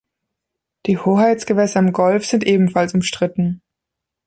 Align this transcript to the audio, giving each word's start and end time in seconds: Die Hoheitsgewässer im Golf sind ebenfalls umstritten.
Die 0.87 0.97
Hoheitsgewässer 0.97 1.77
im 1.79 1.93
Golf 1.93 2.25
sind 2.25 2.43
ebenfalls 2.43 2.95
umstritten. 2.95 3.61